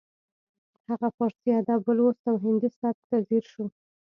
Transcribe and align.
هغه 0.89 1.09
پارسي 1.17 1.49
ادب 1.59 1.81
ولوست 1.85 2.23
او 2.29 2.35
هندي 2.45 2.69
سبک 2.79 3.01
ته 3.09 3.17
ځیر 3.27 3.43
شو 3.51 3.63